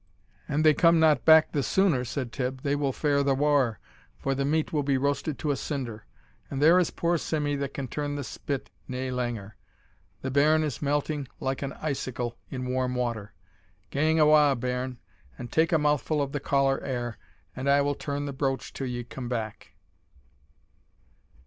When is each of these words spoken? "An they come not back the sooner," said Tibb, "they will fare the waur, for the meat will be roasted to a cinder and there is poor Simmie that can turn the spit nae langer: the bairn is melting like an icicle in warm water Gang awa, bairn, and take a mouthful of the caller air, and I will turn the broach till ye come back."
"An 0.47 0.63
they 0.63 0.73
come 0.73 0.99
not 0.99 1.25
back 1.25 1.51
the 1.51 1.61
sooner," 1.61 2.03
said 2.03 2.31
Tibb, 2.31 2.63
"they 2.63 2.75
will 2.75 2.91
fare 2.91 3.21
the 3.21 3.35
waur, 3.35 3.77
for 4.17 4.33
the 4.33 4.43
meat 4.43 4.73
will 4.73 4.81
be 4.81 4.97
roasted 4.97 5.37
to 5.37 5.51
a 5.51 5.55
cinder 5.55 6.07
and 6.49 6.59
there 6.59 6.79
is 6.79 6.89
poor 6.89 7.19
Simmie 7.19 7.55
that 7.57 7.75
can 7.75 7.87
turn 7.87 8.15
the 8.15 8.23
spit 8.23 8.71
nae 8.87 9.11
langer: 9.11 9.51
the 10.23 10.31
bairn 10.31 10.63
is 10.63 10.81
melting 10.81 11.27
like 11.39 11.61
an 11.61 11.73
icicle 11.73 12.35
in 12.49 12.65
warm 12.65 12.95
water 12.95 13.35
Gang 13.91 14.19
awa, 14.19 14.55
bairn, 14.55 14.97
and 15.37 15.51
take 15.51 15.71
a 15.71 15.77
mouthful 15.77 16.19
of 16.19 16.31
the 16.31 16.39
caller 16.39 16.81
air, 16.83 17.19
and 17.55 17.69
I 17.69 17.81
will 17.81 17.93
turn 17.93 18.25
the 18.25 18.33
broach 18.33 18.73
till 18.73 18.87
ye 18.87 19.03
come 19.03 19.29
back." 19.29 19.75